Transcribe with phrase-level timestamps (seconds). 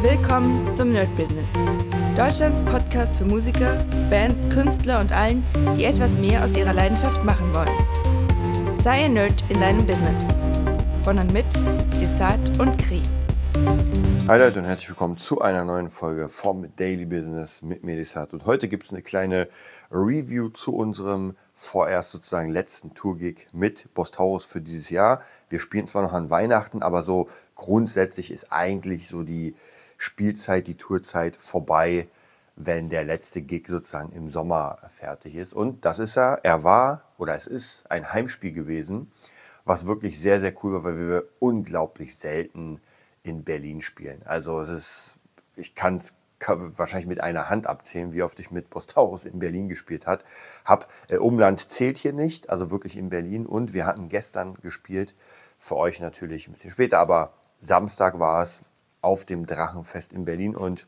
[0.00, 1.50] Willkommen zum Nerd Business.
[2.16, 5.44] Deutschlands Podcast für Musiker, Bands, Künstler und allen,
[5.76, 8.78] die etwas mehr aus ihrer Leidenschaft machen wollen.
[8.80, 10.24] Sei ein Nerd in deinem Business.
[11.02, 11.46] Von und mit
[12.00, 13.02] Desart und Kri.
[14.28, 18.32] Hi Leute und herzlich willkommen zu einer neuen Folge vom Daily Business mit Medisat.
[18.32, 19.48] Und heute gibt es eine kleine
[19.90, 25.22] Review zu unserem vorerst sozusagen letzten Tourgig mit Bostaurus für dieses Jahr.
[25.48, 29.56] Wir spielen zwar noch an Weihnachten, aber so grundsätzlich ist eigentlich so die
[29.98, 32.08] Spielzeit, die Tourzeit vorbei,
[32.56, 35.52] wenn der letzte Gig sozusagen im Sommer fertig ist.
[35.52, 39.12] Und das ist er, er war oder es ist ein Heimspiel gewesen,
[39.64, 42.80] was wirklich sehr, sehr cool war, weil wir unglaublich selten
[43.22, 44.22] in Berlin spielen.
[44.24, 45.18] Also es ist,
[45.56, 49.68] ich kann es wahrscheinlich mit einer Hand abzählen, wie oft ich mit Bostaurus in Berlin
[49.68, 50.24] gespielt hat,
[50.64, 50.88] hab.
[51.08, 53.46] Äh, Umland zählt hier nicht, also wirklich in Berlin.
[53.46, 55.14] Und wir hatten gestern gespielt,
[55.58, 58.64] für euch natürlich ein bisschen später, aber Samstag war es
[59.00, 60.86] auf dem Drachenfest in Berlin und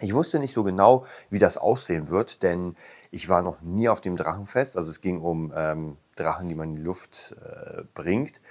[0.00, 2.76] ich wusste nicht so genau, wie das aussehen wird, denn
[3.10, 4.76] ich war noch nie auf dem Drachenfest.
[4.76, 8.42] Also es ging um ähm, Drachen, die man in die Luft äh, bringt.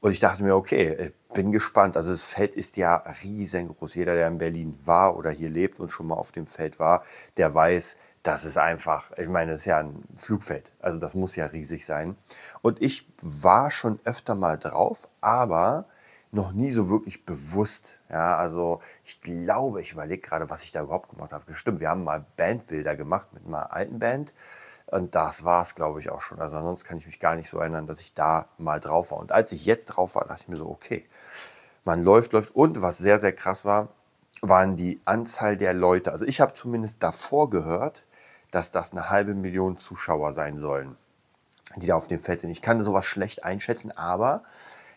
[0.00, 1.96] Und ich dachte mir, okay, bin gespannt.
[1.96, 3.94] Also das Feld ist ja riesengroß.
[3.94, 7.02] Jeder, der in Berlin war oder hier lebt und schon mal auf dem Feld war,
[7.38, 10.72] der weiß, das ist einfach, ich meine, das ist ja ein Flugfeld.
[10.80, 12.16] Also das muss ja riesig sein.
[12.60, 15.86] Und ich war schon öfter mal drauf, aber
[16.32, 18.00] noch nie so wirklich bewusst.
[18.10, 21.54] Ja, also ich glaube, ich überlege gerade, was ich da überhaupt gemacht habe.
[21.54, 24.34] Stimmt, wir haben mal Bandbilder gemacht mit einer alten Band.
[24.86, 26.40] Und das war es, glaube ich, auch schon.
[26.40, 29.18] Also ansonsten kann ich mich gar nicht so erinnern, dass ich da mal drauf war.
[29.18, 31.04] Und als ich jetzt drauf war, dachte ich mir so, okay,
[31.84, 32.54] man läuft, läuft.
[32.54, 33.88] Und was sehr, sehr krass war,
[34.42, 36.12] waren die Anzahl der Leute.
[36.12, 38.04] Also ich habe zumindest davor gehört,
[38.50, 40.96] dass das eine halbe Million Zuschauer sein sollen,
[41.76, 42.50] die da auf dem Feld sind.
[42.50, 44.44] Ich kann sowas schlecht einschätzen, aber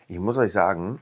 [0.06, 1.00] ich muss euch sagen,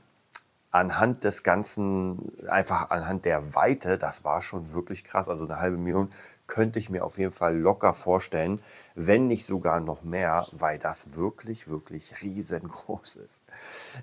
[0.71, 5.27] anhand des Ganzen, einfach anhand der Weite, das war schon wirklich krass.
[5.27, 6.11] Also eine halbe Million
[6.45, 8.61] könnte ich mir auf jeden Fall locker vorstellen,
[8.95, 13.41] wenn nicht sogar noch mehr, weil das wirklich, wirklich riesengroß ist.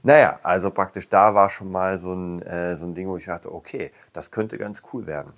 [0.02, 3.26] Naja, also praktisch da war schon mal so ein, äh, so ein Ding, wo ich
[3.26, 5.32] dachte, okay, das könnte ganz cool werden.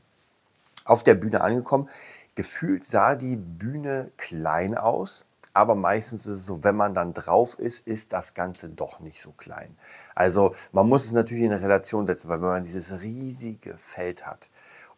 [0.85, 1.89] Auf der Bühne angekommen,
[2.35, 5.27] gefühlt sah die Bühne klein aus
[5.59, 9.21] aber meistens ist es so, wenn man dann drauf ist, ist das Ganze doch nicht
[9.21, 9.77] so klein.
[10.15, 14.25] Also man muss es natürlich in eine Relation setzen, weil wenn man dieses riesige Feld
[14.25, 14.51] hat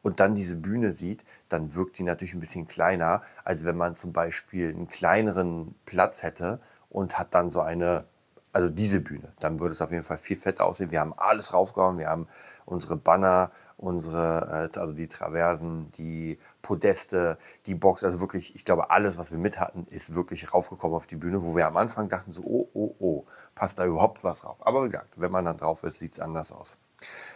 [0.02, 3.94] und dann diese Bühne sieht, dann wirkt die natürlich ein bisschen kleiner, als wenn man
[3.94, 6.60] zum Beispiel einen kleineren Platz hätte
[6.90, 8.04] und hat dann so eine
[8.52, 10.90] also diese Bühne, dann würde es auf jeden Fall viel fetter aussehen.
[10.90, 12.26] Wir haben alles raufgehauen, wir haben
[12.64, 18.90] unsere Banner, unsere, äh, also die Traversen, die Podeste, die Box, also wirklich, ich glaube,
[18.90, 22.08] alles, was wir mit hatten, ist wirklich raufgekommen auf die Bühne, wo wir am Anfang
[22.08, 23.24] dachten so, oh, oh, oh,
[23.54, 24.56] passt da überhaupt was drauf?
[24.60, 26.76] Aber wie gesagt, wenn man dann drauf ist, sieht es anders aus.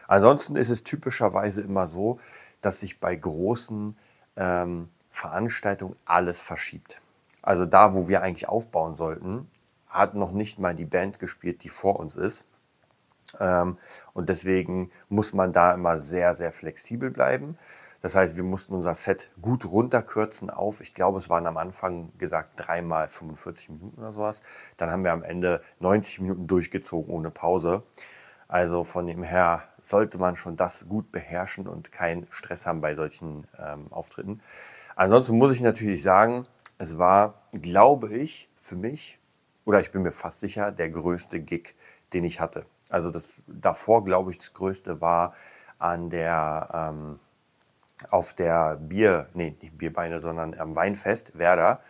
[0.09, 2.19] Ansonsten ist es typischerweise immer so,
[2.61, 3.97] dass sich bei großen
[4.37, 7.01] ähm, Veranstaltungen alles verschiebt.
[7.41, 9.49] Also da, wo wir eigentlich aufbauen sollten,
[9.95, 12.47] hat noch nicht mal die Band gespielt, die vor uns ist.
[13.41, 13.79] Ähm,
[14.13, 17.57] und deswegen muss man da immer sehr, sehr flexibel bleiben.
[18.03, 22.13] Das heißt, wir mussten unser Set gut runterkürzen auf, ich glaube, es waren am Anfang
[22.19, 24.43] gesagt dreimal 45 Minuten oder sowas.
[24.77, 27.83] Dann haben wir am Ende 90 Minuten durchgezogen ohne Pause.
[28.47, 32.95] Also von dem her sollte man schon das gut beherrschen und keinen Stress haben bei
[32.95, 34.43] solchen ähm, Auftritten.
[34.97, 39.19] Ansonsten muss ich natürlich sagen, es war, glaube ich, für mich
[39.65, 41.75] oder ich bin mir fast sicher, der größte Gig,
[42.13, 42.67] den ich hatte.
[42.91, 45.35] Also das davor, glaube ich, das größte war
[45.79, 47.21] an der ähm,
[48.11, 51.81] auf der Bier, nee, nicht Bierbeine, sondern am Weinfest Werder.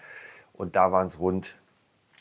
[0.53, 1.57] Und da waren es rund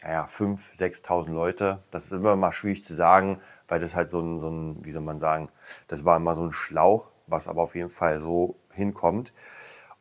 [0.04, 0.76] naja, 5.000,
[1.06, 1.80] 6.000 Leute.
[1.92, 4.92] Das ist immer mal schwierig zu sagen, weil das halt so ein, so ein, wie
[4.92, 5.50] soll man sagen,
[5.88, 9.34] das war immer so ein Schlauch, was aber auf jeden Fall so hinkommt.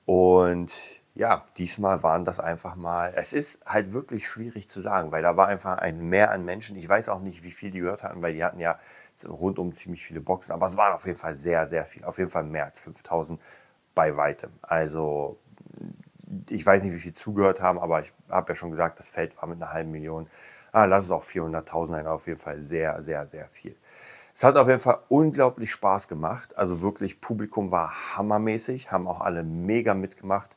[0.04, 5.22] Und ja, diesmal waren das einfach mal, es ist halt wirklich schwierig zu sagen, weil
[5.22, 6.76] da war einfach ein Mehr an Menschen.
[6.76, 8.78] Ich weiß auch nicht, wie viel die gehört hatten, weil die hatten ja
[9.28, 12.30] rundum ziemlich viele Boxen, aber es waren auf jeden Fall sehr, sehr viel, auf jeden
[12.30, 13.40] Fall mehr als 5000
[13.94, 14.52] bei weitem.
[14.62, 15.38] Also
[16.48, 19.36] ich weiß nicht, wie viel zugehört haben, aber ich habe ja schon gesagt, das Feld
[19.36, 20.28] war mit einer halben Million.
[20.72, 23.76] Ah, lass es auch 400.000 sein, auf jeden Fall sehr, sehr, sehr viel.
[24.34, 26.56] Es hat auf jeden Fall unglaublich Spaß gemacht.
[26.56, 30.56] Also wirklich, Publikum war hammermäßig, haben auch alle mega mitgemacht.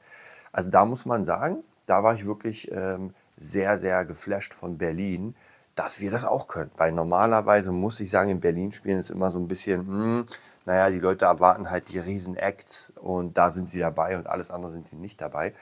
[0.56, 5.36] Also da muss man sagen, da war ich wirklich ähm, sehr, sehr geflasht von Berlin,
[5.76, 6.72] dass wir das auch können.
[6.78, 10.26] Weil normalerweise muss ich sagen, in Berlin spielen ist immer so ein bisschen, hm,
[10.64, 14.50] naja, die Leute erwarten halt die riesen Acts und da sind sie dabei und alles
[14.50, 15.54] andere sind sie nicht dabei.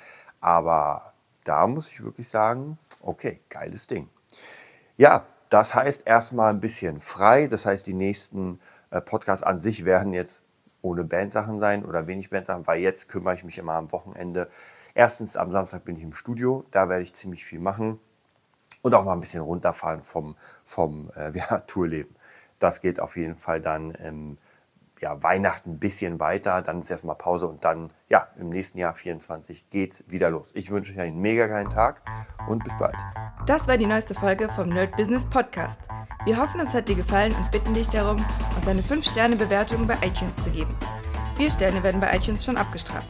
[0.42, 1.14] Aber
[1.44, 4.10] da muss ich wirklich sagen, okay, geiles Ding.
[4.96, 7.48] Ja, das heißt erstmal ein bisschen frei.
[7.48, 8.60] Das heißt, die nächsten
[8.92, 10.44] äh, Podcasts an sich werden jetzt
[10.84, 14.50] ohne Bandsachen sein oder wenig Bandsachen, weil jetzt kümmere ich mich immer am Wochenende.
[14.96, 18.00] Erstens, am Samstag bin ich im Studio, da werde ich ziemlich viel machen
[18.84, 22.16] und auch mal ein bisschen runterfahren vom, vom äh, ja, Tourleben.
[22.60, 24.38] Das geht auf jeden Fall dann ähm,
[25.02, 28.96] ja, Weihnachten ein bisschen weiter, dann ist erstmal Pause und dann, ja, im nächsten Jahr
[28.96, 30.52] 24 geht's wieder los.
[30.54, 32.02] Ich wünsche euch einen mega geilen Tag
[32.48, 32.96] und bis bald.
[33.46, 35.80] Das war die neueste Folge vom Nerd Business Podcast.
[36.24, 38.24] Wir hoffen, es hat dir gefallen und bitten dich darum,
[38.56, 40.74] uns eine 5-Sterne-Bewertung bei iTunes zu geben.
[41.36, 43.10] Vier Sterne werden bei iTunes schon abgestraft.